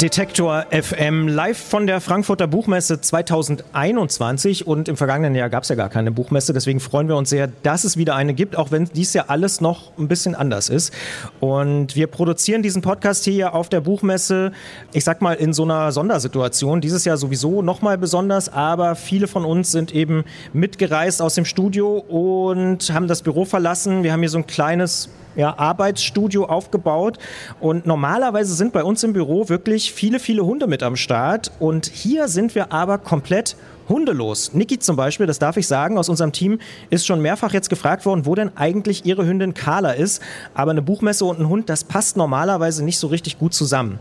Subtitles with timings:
[0.00, 5.74] Detektor FM live von der Frankfurter Buchmesse 2021 und im vergangenen Jahr gab es ja
[5.74, 8.86] gar keine Buchmesse, deswegen freuen wir uns sehr, dass es wieder eine gibt, auch wenn
[8.86, 10.94] dies ja alles noch ein bisschen anders ist.
[11.38, 14.52] Und wir produzieren diesen Podcast hier auf der Buchmesse,
[14.94, 19.44] ich sag mal in so einer Sondersituation, dieses Jahr sowieso nochmal besonders, aber viele von
[19.44, 24.02] uns sind eben mitgereist aus dem Studio und haben das Büro verlassen.
[24.02, 27.18] Wir haben hier so ein kleines ja, Arbeitsstudio aufgebaut.
[27.60, 31.50] Und normalerweise sind bei uns im Büro wirklich viele, viele Hunde mit am Start.
[31.58, 33.56] Und hier sind wir aber komplett
[33.88, 34.54] hundelos.
[34.54, 38.06] Niki zum Beispiel, das darf ich sagen, aus unserem Team ist schon mehrfach jetzt gefragt
[38.06, 40.22] worden, wo denn eigentlich ihre Hündin Carla ist.
[40.54, 43.98] Aber eine Buchmesse und ein Hund, das passt normalerweise nicht so richtig gut zusammen.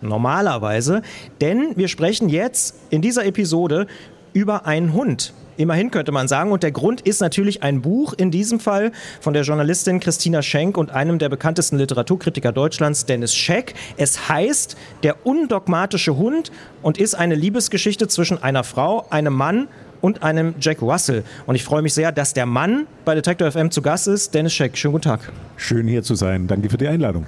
[0.00, 1.02] Normalerweise.
[1.40, 3.86] Denn wir sprechen jetzt in dieser Episode
[4.32, 5.34] über einen Hund.
[5.56, 6.52] Immerhin könnte man sagen.
[6.52, 10.76] Und der Grund ist natürlich ein Buch, in diesem Fall von der Journalistin Christina Schenk
[10.76, 13.74] und einem der bekanntesten Literaturkritiker Deutschlands, Dennis Scheck.
[13.96, 19.68] Es heißt Der undogmatische Hund und ist eine Liebesgeschichte zwischen einer Frau, einem Mann
[20.00, 21.24] und einem Jack Russell.
[21.46, 24.34] Und ich freue mich sehr, dass der Mann bei Detector FM zu Gast ist.
[24.34, 25.32] Dennis Scheck, schönen guten Tag.
[25.56, 26.46] Schön hier zu sein.
[26.46, 27.26] Danke für die Einladung.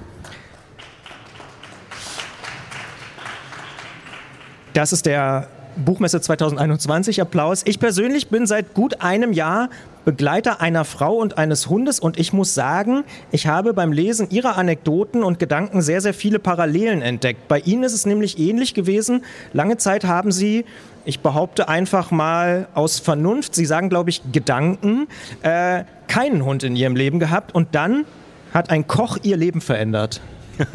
[4.75, 7.62] Das ist der Buchmesse 2021 Applaus.
[7.64, 9.69] Ich persönlich bin seit gut einem Jahr
[10.05, 14.58] Begleiter einer Frau und eines Hundes und ich muss sagen, ich habe beim Lesen ihrer
[14.58, 17.48] Anekdoten und Gedanken sehr, sehr viele Parallelen entdeckt.
[17.48, 19.25] Bei Ihnen ist es nämlich ähnlich gewesen.
[19.55, 20.66] Lange Zeit haben Sie,
[21.06, 25.09] ich behaupte einfach mal aus Vernunft, Sie sagen, glaube ich, Gedanken,
[25.42, 28.05] äh, keinen Hund in Ihrem Leben gehabt und dann
[28.53, 30.20] hat ein Koch Ihr Leben verändert.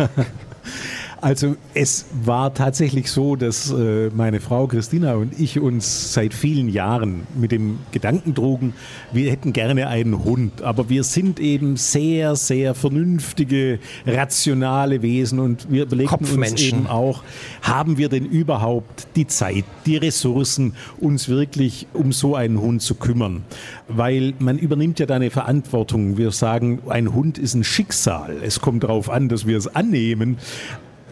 [1.21, 6.69] Also es war tatsächlich so, dass äh, meine Frau Christina und ich uns seit vielen
[6.69, 8.73] Jahren mit dem Gedanken trugen,
[9.11, 15.69] wir hätten gerne einen Hund, aber wir sind eben sehr, sehr vernünftige, rationale Wesen und
[15.69, 17.23] wir überlegten uns eben auch,
[17.61, 22.95] haben wir denn überhaupt die Zeit, die Ressourcen, uns wirklich um so einen Hund zu
[22.95, 23.43] kümmern?
[23.89, 26.17] Weil man übernimmt ja da eine Verantwortung.
[26.17, 28.37] Wir sagen, ein Hund ist ein Schicksal.
[28.41, 30.37] Es kommt darauf an, dass wir es annehmen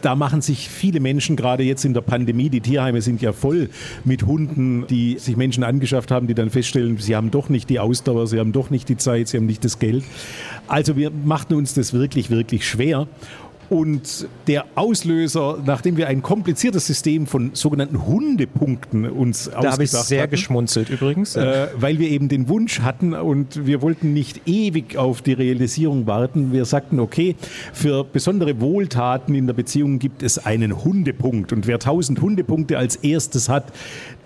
[0.07, 3.69] da machen sich viele Menschen gerade jetzt in der Pandemie, die Tierheime sind ja voll
[4.06, 7.78] mit Hunden, die sich Menschen angeschafft haben, die dann feststellen, sie haben doch nicht die
[7.81, 10.06] Ausdauer, sie haben doch nicht die Zeit, sie haben nicht das Geld.
[10.69, 13.09] Also wir machten uns das wirklich, wirklich schwer.
[13.69, 19.72] Und der Auslöser, nachdem wir ein kompliziertes System von sogenannten Hundepunkten uns da ausgedacht Da
[19.72, 21.35] habe ich sehr hatten, geschmunzelt übrigens.
[21.35, 26.07] Äh, weil wir eben den Wunsch hatten und wir wollten nicht ewig auf die Realisierung
[26.07, 26.53] warten.
[26.53, 27.35] Wir sagten, okay,
[27.73, 31.51] für besondere Wohltaten in der Beziehung gibt es einen Hundepunkt.
[31.51, 33.73] Und wer 1000 Hundepunkte als erstes hat,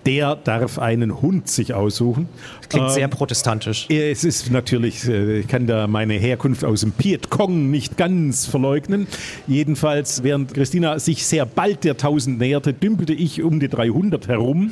[0.05, 2.27] der darf einen Hund sich aussuchen.
[2.69, 3.87] Klingt ähm, sehr protestantisch.
[3.89, 8.45] Es ist natürlich, äh, ich kann da meine Herkunft aus dem Piet Kong nicht ganz
[8.45, 9.07] verleugnen.
[9.47, 14.71] Jedenfalls, während Christina sich sehr bald der 1000 näherte, dümpelte ich um die 300 herum.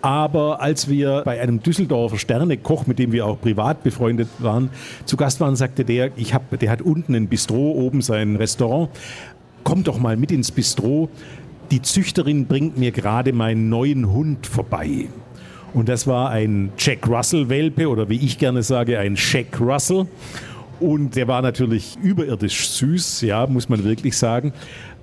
[0.00, 4.70] Aber als wir bei einem Düsseldorfer Sternekoch, mit dem wir auch privat befreundet waren,
[5.04, 8.90] zu Gast waren, sagte der, ich hab, der hat unten ein Bistro, oben sein Restaurant.
[9.64, 11.08] Komm doch mal mit ins Bistro
[11.70, 15.08] die Züchterin bringt mir gerade meinen neuen Hund vorbei.
[15.74, 20.06] Und das war ein Jack Russell-Welpe oder wie ich gerne sage, ein Jack Russell.
[20.80, 24.52] Und der war natürlich überirdisch süß, ja, muss man wirklich sagen.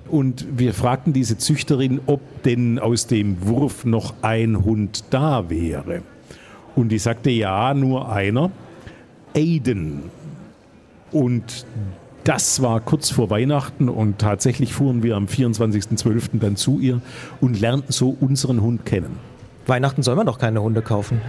[0.08, 6.02] Und wir fragten diese Züchterin, ob denn aus dem Wurf noch ein Hund da wäre.
[6.74, 8.50] Und die sagte, ja, nur einer.
[9.34, 10.02] Aiden.
[11.12, 11.66] Und
[12.26, 16.40] das war kurz vor Weihnachten und tatsächlich fuhren wir am 24.12.
[16.40, 17.00] dann zu ihr
[17.40, 19.20] und lernten so unseren Hund kennen.
[19.68, 21.20] Weihnachten soll man doch keine Hunde kaufen.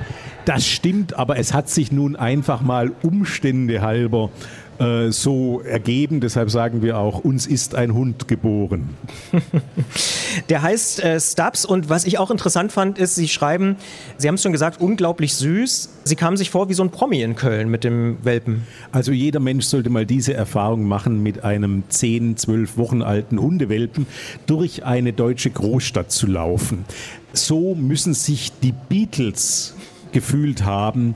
[0.46, 4.32] Das stimmt, aber es hat sich nun einfach mal Umstände halber
[4.80, 6.20] äh, so ergeben.
[6.20, 8.90] Deshalb sagen wir auch, uns ist ein Hund geboren.
[10.50, 13.78] Der heißt äh, Stubbs und was ich auch interessant fand, ist, Sie schreiben,
[14.18, 15.90] Sie haben es schon gesagt, unglaublich süß.
[16.04, 18.64] Sie kamen sich vor wie so ein Promi in Köln mit dem Welpen.
[18.92, 24.06] Also jeder Mensch sollte mal diese Erfahrung machen, mit einem 10, 12 Wochen alten Hundewelpen
[24.46, 26.86] durch eine deutsche Großstadt zu laufen.
[27.34, 29.76] So müssen sich die Beatles
[30.12, 31.16] gefühlt haben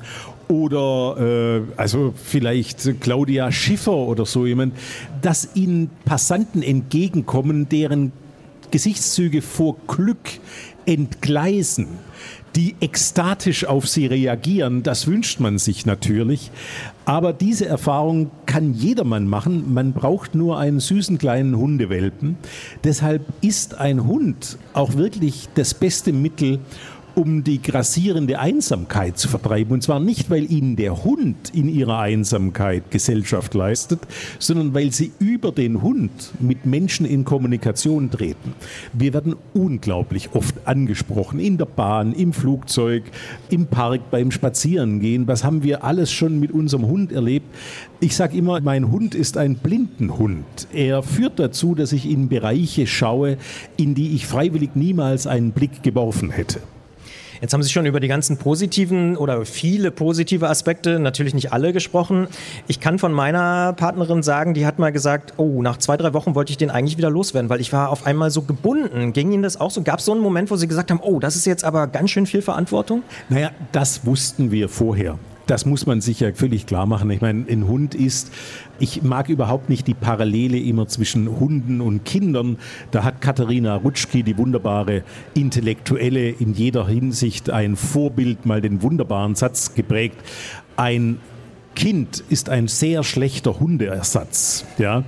[0.51, 4.75] oder äh, also vielleicht Claudia Schiffer oder so jemand,
[5.21, 8.11] dass ihnen Passanten entgegenkommen, deren
[8.69, 10.39] Gesichtszüge vor Glück
[10.85, 11.87] entgleisen
[12.55, 14.83] die ekstatisch auf sie reagieren.
[14.83, 16.51] Das wünscht man sich natürlich.
[17.05, 19.73] Aber diese Erfahrung kann jedermann machen.
[19.73, 22.37] Man braucht nur einen süßen kleinen Hundewelpen.
[22.83, 26.59] Deshalb ist ein Hund auch wirklich das beste Mittel,
[27.15, 29.73] um die grassierende Einsamkeit zu vertreiben.
[29.73, 33.99] Und zwar nicht, weil ihnen der Hund in ihrer Einsamkeit Gesellschaft leistet,
[34.39, 38.53] sondern weil sie über den Hund mit Menschen in Kommunikation treten.
[38.93, 43.03] Wir werden unglaublich oft angesprochen, in der Bahn, im Flugzeug,
[43.49, 45.27] im Park, beim Spazierengehen.
[45.27, 47.47] Was haben wir alles schon mit unserem Hund erlebt?
[47.99, 50.67] Ich sage immer, mein Hund ist ein Blindenhund.
[50.73, 53.37] Er führt dazu, dass ich in Bereiche schaue,
[53.77, 56.61] in die ich freiwillig niemals einen Blick geworfen hätte.
[57.41, 61.73] Jetzt haben Sie schon über die ganzen positiven oder viele positive Aspekte, natürlich nicht alle
[61.73, 62.27] gesprochen.
[62.67, 66.35] Ich kann von meiner Partnerin sagen, die hat mal gesagt, oh, nach zwei, drei Wochen
[66.35, 69.11] wollte ich den eigentlich wieder loswerden, weil ich war auf einmal so gebunden.
[69.11, 69.81] Ging Ihnen das auch so?
[69.81, 72.11] Gab es so einen Moment, wo Sie gesagt haben, oh, das ist jetzt aber ganz
[72.11, 73.01] schön viel Verantwortung?
[73.29, 75.17] Naja, das wussten wir vorher.
[75.51, 77.11] Das muss man sich ja völlig klar machen.
[77.11, 78.31] Ich meine, ein Hund ist,
[78.79, 82.55] ich mag überhaupt nicht die Parallele immer zwischen Hunden und Kindern.
[82.91, 85.03] Da hat Katharina Rutschki, die wunderbare
[85.33, 90.15] Intellektuelle, in jeder Hinsicht ein Vorbild, mal den wunderbaren Satz geprägt.
[90.77, 91.19] Ein
[91.75, 94.63] Kind ist ein sehr schlechter Hundeersatz.
[94.77, 95.03] Ja?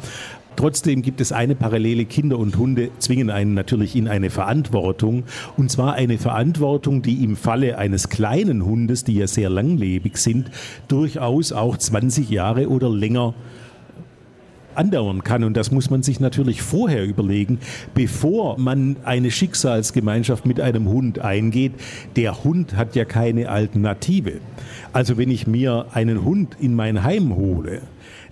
[0.55, 5.23] Trotzdem gibt es eine Parallele, Kinder und Hunde zwingen einen natürlich in eine Verantwortung.
[5.57, 10.51] Und zwar eine Verantwortung, die im Falle eines kleinen Hundes, die ja sehr langlebig sind,
[10.88, 13.33] durchaus auch 20 Jahre oder länger
[14.75, 15.44] andauern kann.
[15.44, 17.59] Und das muss man sich natürlich vorher überlegen,
[17.94, 21.73] bevor man eine Schicksalsgemeinschaft mit einem Hund eingeht.
[22.15, 24.33] Der Hund hat ja keine Alternative.
[24.91, 27.81] Also wenn ich mir einen Hund in mein Heim hole,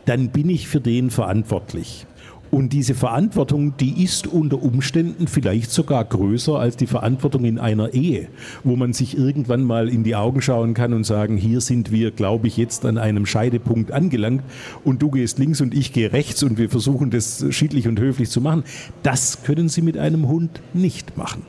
[0.05, 2.05] dann bin ich für den verantwortlich.
[2.51, 7.93] Und diese Verantwortung, die ist unter Umständen vielleicht sogar größer als die Verantwortung in einer
[7.93, 8.27] Ehe,
[8.65, 12.11] wo man sich irgendwann mal in die Augen schauen kann und sagen, hier sind wir,
[12.11, 14.43] glaube ich, jetzt an einem Scheidepunkt angelangt
[14.83, 18.29] und du gehst links und ich gehe rechts und wir versuchen das schiedlich und höflich
[18.29, 18.65] zu machen.
[19.01, 21.43] Das können Sie mit einem Hund nicht machen.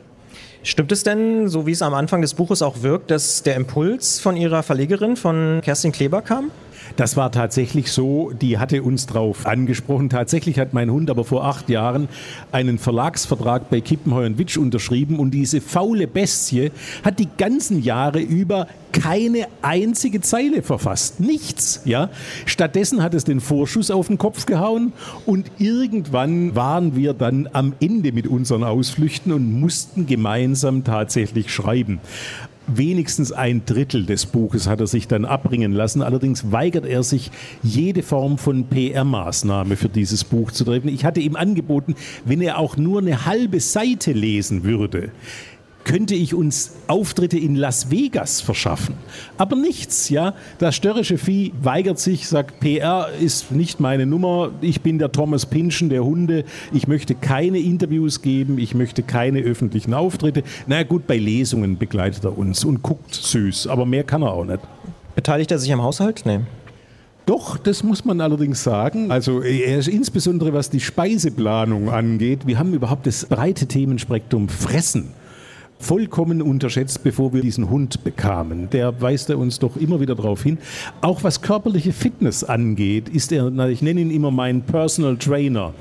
[0.62, 4.20] Stimmt es denn, so wie es am Anfang des Buches auch wirkt, dass der Impuls
[4.20, 6.52] von Ihrer Verlegerin, von Kerstin Kleber kam?
[6.96, 10.08] Das war tatsächlich so, die hatte uns drauf angesprochen.
[10.08, 12.08] Tatsächlich hat mein Hund aber vor acht Jahren
[12.50, 16.70] einen Verlagsvertrag bei Kippenheuer und Witsch unterschrieben und diese faule Bestie
[17.04, 21.18] hat die ganzen Jahre über keine einzige Zeile verfasst.
[21.18, 22.10] Nichts, ja.
[22.44, 24.92] Stattdessen hat es den Vorschuss auf den Kopf gehauen
[25.24, 32.00] und irgendwann waren wir dann am Ende mit unseren Ausflüchten und mussten gemeinsam tatsächlich schreiben
[32.66, 36.02] wenigstens ein Drittel des Buches hat er sich dann abbringen lassen.
[36.02, 37.30] Allerdings weigert er sich,
[37.62, 40.88] jede Form von PR-Maßnahme für dieses Buch zu treffen.
[40.88, 41.94] Ich hatte ihm angeboten,
[42.24, 45.10] wenn er auch nur eine halbe Seite lesen würde,
[45.84, 48.94] könnte ich uns Auftritte in Las Vegas verschaffen.
[49.38, 50.34] Aber nichts, ja.
[50.58, 54.50] Das störrische Vieh weigert sich, sagt, PR ist nicht meine Nummer.
[54.60, 56.44] Ich bin der Thomas Pinschen der Hunde.
[56.72, 58.58] Ich möchte keine Interviews geben.
[58.58, 60.42] Ich möchte keine öffentlichen Auftritte.
[60.66, 63.66] Na naja, gut, bei Lesungen begleitet er uns und guckt süß.
[63.66, 64.60] Aber mehr kann er auch nicht.
[65.14, 66.22] Beteiligt er sich am Haushalt?
[66.24, 66.40] Nee.
[67.26, 69.10] Doch, das muss man allerdings sagen.
[69.10, 72.46] Also er ist insbesondere was die Speiseplanung angeht.
[72.46, 75.10] Wir haben überhaupt das breite Themenspektrum Fressen
[75.82, 78.70] vollkommen unterschätzt, bevor wir diesen Hund bekamen.
[78.70, 80.58] Der weist er uns doch immer wieder darauf hin.
[81.00, 85.74] Auch was körperliche Fitness angeht, ist er, ich nenne ihn immer meinen Personal Trainer,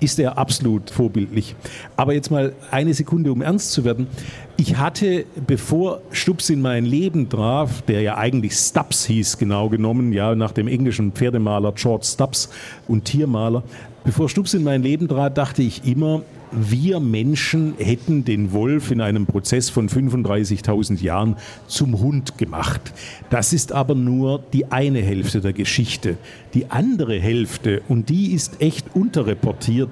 [0.00, 1.54] ist er absolut vorbildlich.
[1.96, 4.08] Aber jetzt mal eine Sekunde, um ernst zu werden.
[4.56, 10.12] Ich hatte, bevor Stups in mein Leben traf, der ja eigentlich Stubbs hieß, genau genommen,
[10.12, 12.50] ja, nach dem englischen Pferdemaler George Stubbs
[12.88, 13.62] und Tiermaler,
[14.04, 16.22] bevor Stups in mein Leben trat, dachte ich immer,
[16.56, 22.92] wir Menschen hätten den Wolf in einem Prozess von 35.000 Jahren zum Hund gemacht.
[23.30, 26.16] Das ist aber nur die eine Hälfte der Geschichte.
[26.54, 29.90] Die andere Hälfte, und die ist echt unterreportiert,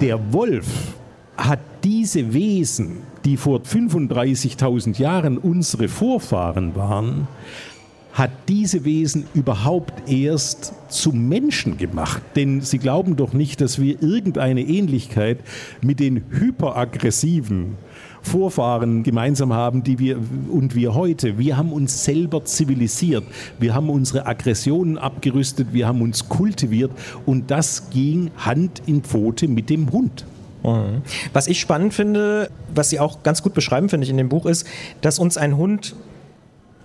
[0.00, 0.66] der Wolf
[1.36, 7.28] hat diese Wesen, die vor 35.000 Jahren unsere Vorfahren waren,
[8.16, 12.22] hat diese Wesen überhaupt erst zum Menschen gemacht.
[12.34, 15.38] Denn sie glauben doch nicht, dass wir irgendeine Ähnlichkeit
[15.82, 17.76] mit den hyperaggressiven
[18.22, 20.18] Vorfahren gemeinsam haben, die wir
[20.50, 21.36] und wir heute.
[21.36, 23.24] Wir haben uns selber zivilisiert.
[23.60, 25.68] Wir haben unsere Aggressionen abgerüstet.
[25.72, 26.92] Wir haben uns kultiviert.
[27.26, 30.24] Und das ging Hand in Pfote mit dem Hund.
[30.64, 31.02] Mhm.
[31.34, 34.46] Was ich spannend finde, was Sie auch ganz gut beschreiben, finde ich, in dem Buch
[34.46, 34.66] ist,
[35.02, 35.94] dass uns ein Hund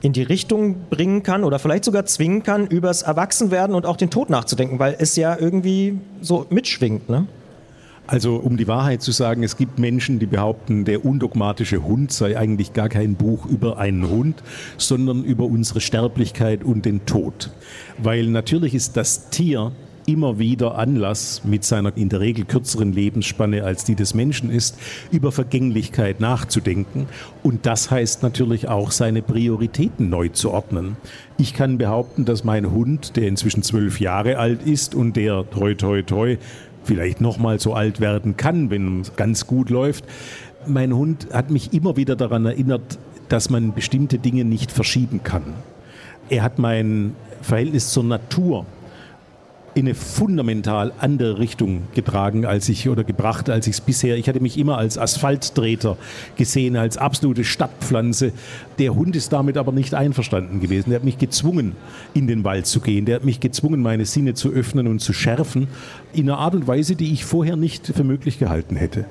[0.02, 4.10] in die Richtung bringen kann oder vielleicht sogar zwingen kann, übers Erwachsenwerden und auch den
[4.10, 7.08] Tod nachzudenken, weil es ja irgendwie so mitschwingt.
[7.10, 7.28] Ne?
[8.08, 12.38] Also um die Wahrheit zu sagen, es gibt Menschen, die behaupten, der undogmatische Hund sei
[12.38, 14.44] eigentlich gar kein Buch über einen Hund,
[14.78, 17.52] sondern über unsere Sterblichkeit und den Tod.
[17.98, 19.72] Weil natürlich ist das Tier
[20.06, 24.78] immer wieder Anlass, mit seiner in der Regel kürzeren Lebensspanne als die des Menschen ist,
[25.12, 27.08] über Vergänglichkeit nachzudenken.
[27.44, 30.98] Und das heißt natürlich auch, seine Prioritäten neu zu ordnen.
[31.38, 35.74] Ich kann behaupten, dass mein Hund, der inzwischen zwölf Jahre alt ist und der toi
[35.76, 36.38] toi toi
[36.84, 40.06] vielleicht noch mal so alt werden kann, wenn es ganz gut läuft,
[40.68, 45.44] mein Hund hat mich immer wieder daran erinnert, dass man bestimmte Dinge nicht verschieben kann.
[46.30, 48.66] Er hat mein Verhältnis zur Natur
[49.74, 54.18] in eine fundamental andere Richtung getragen als ich oder gebracht, als ich es bisher.
[54.18, 55.98] Ich hatte mich immer als Asphalttreter
[56.36, 58.34] gesehen, als absolute Stadtpflanze.
[58.80, 60.90] Der Hund ist damit aber nicht einverstanden gewesen.
[60.90, 61.76] Der hat mich gezwungen,
[62.14, 63.06] in den Wald zu gehen.
[63.06, 65.68] Der hat mich gezwungen, meine Sinne zu öffnen und zu schärfen,
[66.14, 69.06] in einer Art und Weise, die ich vorher nicht für möglich gehalten hätte.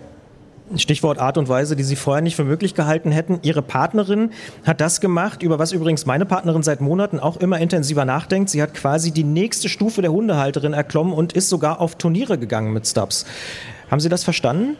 [0.76, 3.40] Stichwort Art und Weise, die Sie vorher nicht für möglich gehalten hätten.
[3.42, 4.30] Ihre Partnerin
[4.64, 8.50] hat das gemacht, über was übrigens meine Partnerin seit Monaten auch immer intensiver nachdenkt.
[8.50, 12.72] Sie hat quasi die nächste Stufe der Hundehalterin erklommen und ist sogar auf Turniere gegangen
[12.72, 13.26] mit Stubbs.
[13.90, 14.76] Haben Sie das verstanden?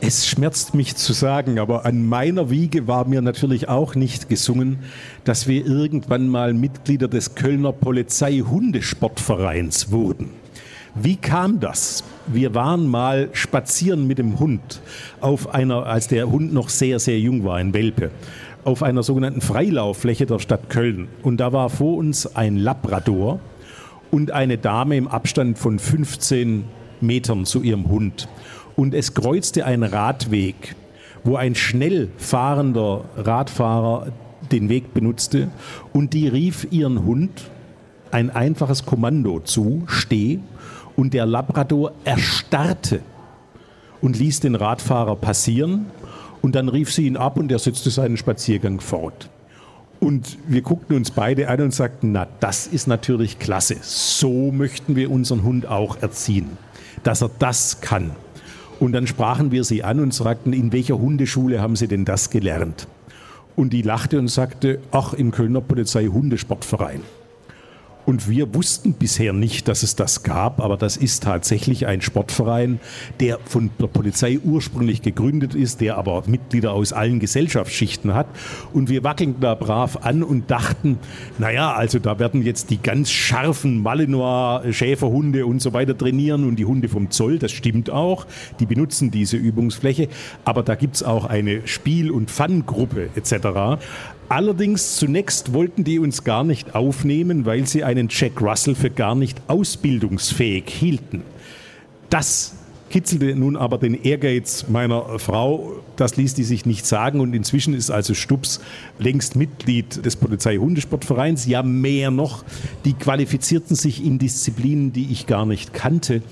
[0.00, 4.78] Es schmerzt mich zu sagen, aber an meiner Wiege war mir natürlich auch nicht gesungen,
[5.24, 10.45] dass wir irgendwann mal Mitglieder des Kölner Polizei-Hundesportvereins wurden.
[10.98, 12.04] Wie kam das?
[12.26, 14.80] Wir waren mal spazieren mit dem Hund
[15.20, 18.10] auf einer, als der Hund noch sehr, sehr jung war, ein Welpe,
[18.64, 21.08] auf einer sogenannten Freilauffläche der Stadt Köln.
[21.22, 23.40] Und da war vor uns ein Labrador
[24.10, 26.64] und eine Dame im Abstand von 15
[27.02, 28.26] Metern zu ihrem Hund.
[28.74, 30.76] Und es kreuzte ein Radweg,
[31.24, 34.06] wo ein schnell fahrender Radfahrer
[34.50, 35.48] den Weg benutzte
[35.92, 37.50] und die rief ihren Hund
[38.12, 40.38] ein einfaches Kommando zu, steh,
[40.96, 43.00] und der Labrador erstarrte
[44.00, 45.86] und ließ den Radfahrer passieren
[46.42, 49.30] und dann rief sie ihn ab und er setzte seinen Spaziergang fort.
[50.00, 53.76] Und wir guckten uns beide an und sagten, na, das ist natürlich klasse.
[53.80, 56.58] So möchten wir unseren Hund auch erziehen,
[57.02, 58.10] dass er das kann.
[58.78, 62.28] Und dann sprachen wir sie an und fragten, in welcher Hundeschule haben Sie denn das
[62.28, 62.86] gelernt?
[63.56, 67.00] Und die lachte und sagte, ach, im Kölner Polizei Hundesportverein.
[68.06, 72.78] Und wir wussten bisher nicht, dass es das gab, aber das ist tatsächlich ein Sportverein,
[73.18, 78.28] der von der Polizei ursprünglich gegründet ist, der aber Mitglieder aus allen Gesellschaftsschichten hat.
[78.72, 81.00] Und wir wackeln da brav an und dachten,
[81.38, 86.56] naja, also da werden jetzt die ganz scharfen Malinois, Schäferhunde und so weiter trainieren und
[86.56, 88.26] die Hunde vom Zoll, das stimmt auch,
[88.60, 90.08] die benutzen diese Übungsfläche,
[90.44, 93.80] aber da gibt es auch eine Spiel- und Fun-Gruppe etc.
[94.28, 99.14] Allerdings zunächst wollten die uns gar nicht aufnehmen, weil sie einen Jack Russell für gar
[99.14, 101.22] nicht ausbildungsfähig hielten.
[102.10, 102.54] Das
[102.90, 105.74] kitzelte nun aber den Ehrgeiz meiner Frau.
[105.94, 108.60] Das ließ die sich nicht sagen und inzwischen ist also Stubbs
[108.98, 111.46] längst Mitglied des Polizei-Hundesportvereins.
[111.46, 112.44] Ja, mehr noch,
[112.84, 116.22] die qualifizierten sich in Disziplinen, die ich gar nicht kannte.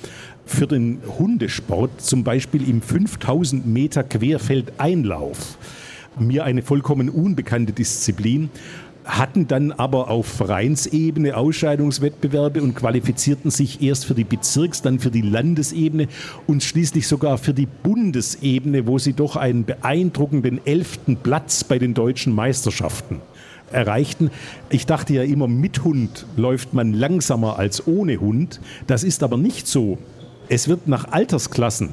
[0.47, 5.59] Für den Hundesport, zum Beispiel im 5000 Meter Querfeldeinlauf
[6.19, 8.51] mir eine vollkommen unbekannte Disziplin
[9.05, 15.11] hatten dann aber auf Vereinsebene Ausscheidungswettbewerbe und qualifizierten sich erst für die Bezirks-, dann für
[15.11, 16.09] die Landesebene
[16.47, 21.95] und schließlich sogar für die Bundesebene, wo sie doch einen beeindruckenden elften Platz bei den
[21.95, 23.21] deutschen Meisterschaften
[23.71, 24.31] erreichten.
[24.71, 28.61] Ich dachte ja immer, mit Hund läuft man langsamer als ohne Hund.
[28.87, 29.99] Das ist aber nicht so.
[30.49, 31.91] Es wird nach Altersklassen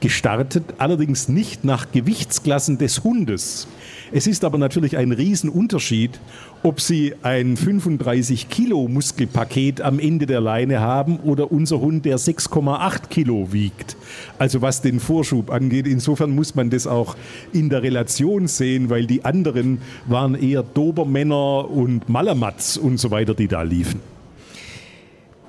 [0.00, 3.66] gestartet, allerdings nicht nach Gewichtsklassen des Hundes.
[4.12, 6.20] Es ist aber natürlich ein Riesenunterschied,
[6.62, 12.18] ob Sie ein 35 Kilo Muskelpaket am Ende der Leine haben oder unser Hund, der
[12.18, 13.96] 6,8 Kilo wiegt.
[14.38, 17.16] Also was den Vorschub angeht, insofern muss man das auch
[17.52, 23.34] in der Relation sehen, weil die anderen waren eher Dobermänner und Malamats und so weiter,
[23.34, 24.15] die da liefen.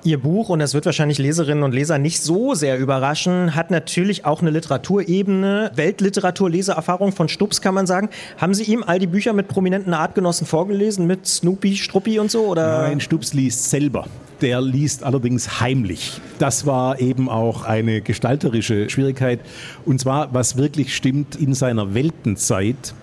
[0.08, 4.24] Ihr Buch, und das wird wahrscheinlich Leserinnen und Leser nicht so sehr überraschen, hat natürlich
[4.24, 8.08] auch eine Literaturebene, Weltliteratur-Leseerfahrung von Stubbs, kann man sagen.
[8.38, 12.46] Haben Sie ihm all die Bücher mit prominenten Artgenossen vorgelesen, mit Snoopy, Struppi und so?
[12.46, 12.84] Oder?
[12.84, 14.06] Nein, Stubbs liest selber.
[14.40, 16.22] Der liest allerdings heimlich.
[16.38, 19.40] Das war eben auch eine gestalterische Schwierigkeit.
[19.84, 22.94] Und zwar, was wirklich stimmt, in seiner Weltenzeit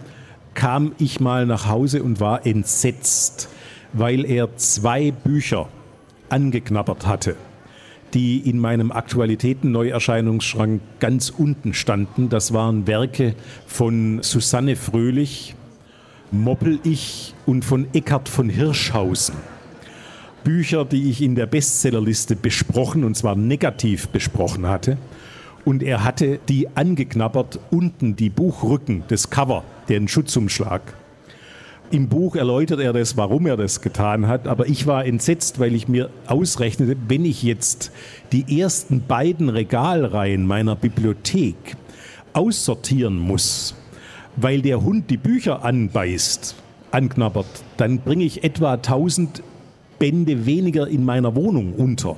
[0.56, 3.48] kam ich mal nach Hause und war entsetzt,
[3.94, 5.68] weil er zwei Bücher
[6.30, 7.36] angeknabbert hatte,
[8.14, 12.30] die in meinem Aktualitäten-Neuerscheinungsschrank ganz unten standen.
[12.30, 13.36] Das waren Werke
[13.68, 15.56] von Susanne Fröhlich,
[16.32, 19.36] Moppel-Ich und von Eckhard von Hirschhausen.
[20.44, 24.98] Bücher, die ich in der Bestsellerliste besprochen, und zwar negativ besprochen hatte.
[25.66, 30.82] und er hatte die angeknabbert, unten die Buchrücken, das Cover, den Schutzumschlag.
[31.92, 35.76] Im Buch erläutert er das, warum er das getan hat, aber ich war entsetzt, weil
[35.76, 37.92] ich mir ausrechnete, wenn ich jetzt
[38.32, 41.56] die ersten beiden Regalreihen meiner Bibliothek
[42.34, 43.76] aussortieren muss,
[44.36, 46.56] weil der Hund die Bücher anbeißt,
[46.92, 47.46] anknabbert,
[47.78, 49.44] dann bringe ich etwa 1000
[50.00, 52.18] Bände weniger in meiner Wohnung unter.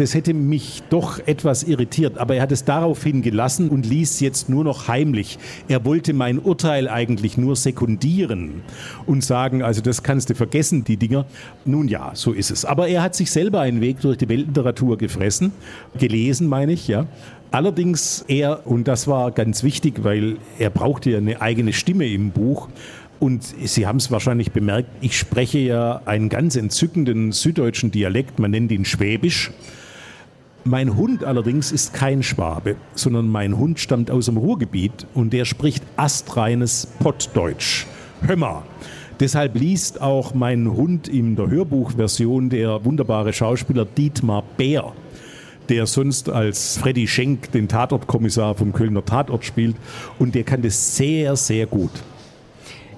[0.00, 4.48] Das hätte mich doch etwas irritiert, aber er hat es daraufhin gelassen und ließ jetzt
[4.48, 5.38] nur noch heimlich.
[5.68, 8.62] Er wollte mein Urteil eigentlich nur sekundieren
[9.04, 11.26] und sagen, also das kannst du vergessen, die Dinger.
[11.66, 12.64] Nun ja, so ist es.
[12.64, 15.52] Aber er hat sich selber einen Weg durch die Weltliteratur gefressen,
[15.98, 17.06] gelesen meine ich, ja.
[17.50, 22.30] Allerdings er, und das war ganz wichtig, weil er brauchte ja eine eigene Stimme im
[22.30, 22.68] Buch,
[23.18, 28.50] und Sie haben es wahrscheinlich bemerkt, ich spreche ja einen ganz entzückenden süddeutschen Dialekt, man
[28.50, 29.50] nennt ihn Schwäbisch.
[30.64, 35.46] Mein Hund allerdings ist kein Schwabe, sondern mein Hund stammt aus dem Ruhrgebiet und der
[35.46, 37.86] spricht astreines Pottdeutsch.
[38.26, 38.64] Hömmer.
[39.20, 44.92] Deshalb liest auch mein Hund in der Hörbuchversion der wunderbare Schauspieler Dietmar Bär,
[45.70, 49.76] der sonst als Freddy Schenk den Tatortkommissar vom Kölner Tatort spielt
[50.18, 51.92] und der kann das sehr, sehr gut.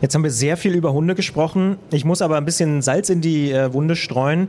[0.00, 1.76] Jetzt haben wir sehr viel über Hunde gesprochen.
[1.92, 4.48] Ich muss aber ein bisschen Salz in die äh, Wunde streuen.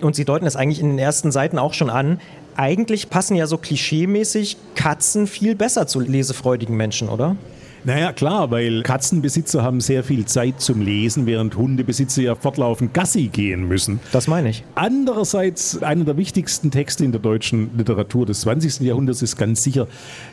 [0.00, 2.20] Und Sie deuten es eigentlich in den ersten Seiten auch schon an.
[2.56, 7.36] Eigentlich passen ja so klischeemäßig Katzen viel besser zu lesefreudigen Menschen, oder?
[7.84, 13.28] Naja, klar, weil Katzenbesitzer haben sehr viel Zeit zum Lesen, während Hundebesitzer ja fortlaufend Gassi
[13.28, 14.00] gehen müssen.
[14.10, 14.64] Das meine ich.
[14.74, 18.80] Andererseits, einer der wichtigsten Texte in der deutschen Literatur des 20.
[18.80, 19.86] Jahrhunderts ist ganz sicher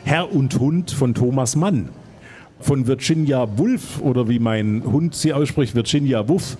[0.04, 1.90] Herr und Hund von Thomas Mann
[2.60, 6.56] von Virginia Woolf oder wie mein Hund sie ausspricht, Virginia Woolf,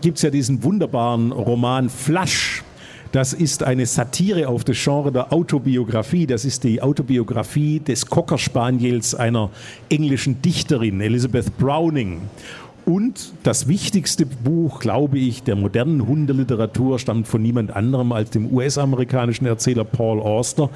[0.00, 2.62] gibt es ja diesen wunderbaren Roman Flash.
[3.12, 6.26] Das ist eine Satire auf das Genre der Autobiografie.
[6.26, 9.50] Das ist die Autobiografie des Cocker Spaniels einer
[9.88, 12.20] englischen Dichterin, Elizabeth Browning.
[12.90, 18.52] Und das wichtigste Buch, glaube ich, der modernen Hundeliteratur stammt von niemand anderem als dem
[18.52, 20.70] US-amerikanischen Erzähler Paul Auster,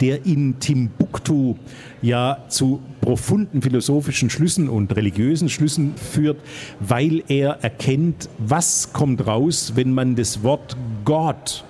[0.00, 1.54] der in Timbuktu
[2.02, 6.40] ja zu profunden philosophischen Schlüssen und religiösen Schlüssen führt,
[6.80, 11.62] weil er erkennt, was kommt raus, wenn man das Wort Gott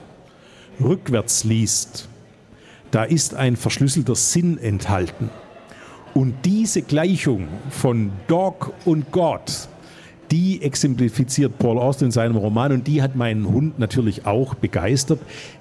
[0.82, 2.08] rückwärts liest.
[2.92, 5.28] Da ist ein verschlüsselter Sinn enthalten.
[6.14, 9.68] Und diese Gleichung von Dog und Gott,
[10.32, 15.20] die exemplifiziert Paul Auster in seinem Roman und die hat meinen Hund natürlich auch begeistert,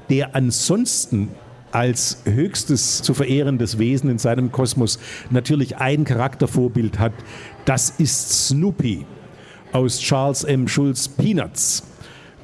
[0.10, 1.28] der ansonsten
[1.74, 4.98] als höchstes zu verehrendes Wesen in seinem Kosmos
[5.30, 7.12] natürlich ein Charaktervorbild hat.
[7.66, 9.06] Das ist Snoopy
[9.74, 10.68] aus Charles M.
[10.68, 11.84] Schulz Peanuts.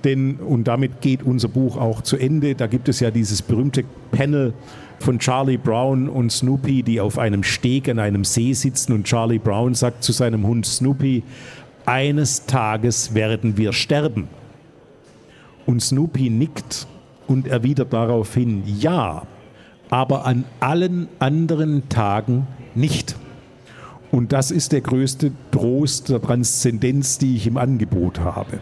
[0.03, 3.83] Denn, und damit geht unser Buch auch zu Ende, da gibt es ja dieses berühmte
[4.11, 4.53] Panel
[4.99, 9.39] von Charlie Brown und Snoopy, die auf einem Steg an einem See sitzen und Charlie
[9.39, 11.23] Brown sagt zu seinem Hund Snoopy,
[11.87, 14.27] eines Tages werden wir sterben.
[15.65, 16.85] Und Snoopy nickt
[17.27, 19.23] und erwidert daraufhin ja,
[19.89, 22.45] aber an allen anderen Tagen
[22.75, 23.15] nicht.
[24.11, 28.59] Und das ist der größte Trost der Transzendenz, die ich im Angebot habe.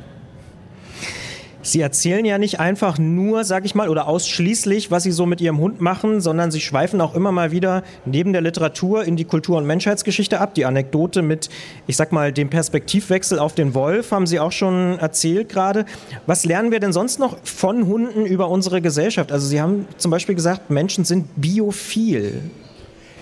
[1.65, 5.41] Sie erzählen ja nicht einfach nur, sag ich mal, oder ausschließlich, was Sie so mit
[5.41, 9.25] Ihrem Hund machen, sondern Sie schweifen auch immer mal wieder neben der Literatur in die
[9.25, 10.54] Kultur- und Menschheitsgeschichte ab.
[10.54, 11.49] Die Anekdote mit,
[11.88, 15.86] ich sag mal, dem Perspektivwechsel auf den Wolf haben Sie auch schon erzählt gerade.
[16.28, 19.32] Was lernen wir denn sonst noch von Hunden über unsere Gesellschaft?
[19.32, 22.43] Also Sie haben zum Beispiel gesagt, Menschen sind biophil.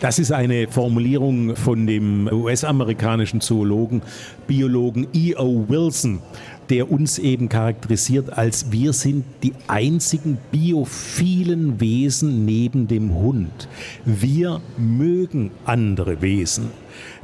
[0.03, 4.01] Das ist eine Formulierung von dem US-amerikanischen Zoologen,
[4.47, 5.69] Biologen E.O.
[5.69, 6.19] Wilson
[6.69, 13.69] der uns eben charakterisiert als wir sind die einzigen biophilen Wesen neben dem Hund.
[14.03, 16.71] Wir mögen andere Wesen.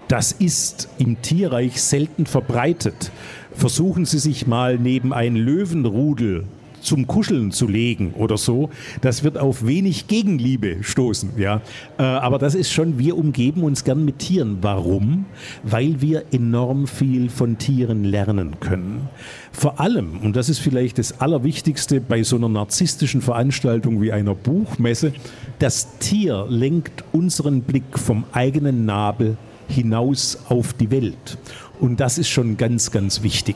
[0.07, 3.11] Das ist im Tierreich selten verbreitet.
[3.53, 6.45] Versuchen Sie sich mal neben ein Löwenrudel
[6.81, 8.69] zum Kuscheln zu legen oder so,
[9.01, 11.31] das wird auf wenig Gegenliebe stoßen.
[11.37, 11.61] Ja?
[11.97, 14.59] Äh, aber das ist schon, wir umgeben uns gern mit Tieren.
[14.61, 15.25] Warum?
[15.63, 19.09] Weil wir enorm viel von Tieren lernen können.
[19.51, 24.35] Vor allem, und das ist vielleicht das Allerwichtigste bei so einer narzisstischen Veranstaltung wie einer
[24.35, 25.13] Buchmesse,
[25.59, 29.37] das Tier lenkt unseren Blick vom eigenen Nabel
[29.67, 31.37] hinaus auf die Welt.
[31.79, 33.55] Und das ist schon ganz, ganz wichtig.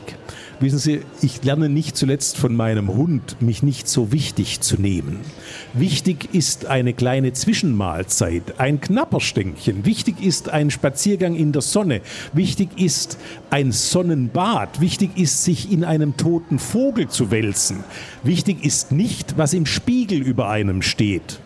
[0.64, 5.20] Wissen Sie, ich lerne nicht zuletzt von meinem Hund, mich nicht so wichtig zu nehmen.
[5.74, 9.84] Wichtig ist eine kleine Zwischenmahlzeit, ein Knapperstänkchen.
[9.84, 12.00] Wichtig ist ein Spaziergang in der Sonne.
[12.32, 13.18] Wichtig ist
[13.50, 14.80] ein Sonnenbad.
[14.80, 17.84] Wichtig ist, sich in einem toten Vogel zu wälzen.
[18.22, 21.40] Wichtig ist nicht, was im Spiegel über einem steht.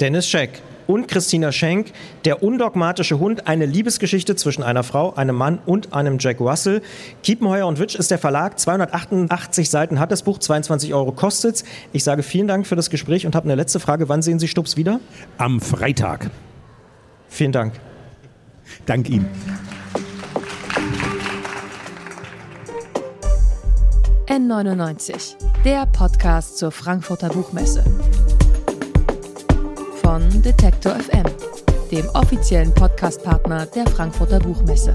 [0.00, 1.92] Dennis Scheck und Christina Schenk,
[2.24, 6.82] Der undogmatische Hund, eine Liebesgeschichte zwischen einer Frau, einem Mann und einem Jack Russell.
[7.22, 12.04] Kiepenheuer und Witsch ist der Verlag, 288 Seiten hat das Buch, 22 Euro kostet Ich
[12.04, 14.08] sage vielen Dank für das Gespräch und habe eine letzte Frage.
[14.08, 15.00] Wann sehen Sie Stups wieder?
[15.38, 16.30] Am Freitag.
[17.28, 17.74] Vielen Dank.
[18.86, 19.28] Dank Ihnen.
[24.26, 27.84] N99, der Podcast zur Frankfurter Buchmesse
[30.14, 31.24] von Detektor FM,
[31.90, 34.94] dem offiziellen Podcastpartner der Frankfurter Buchmesse.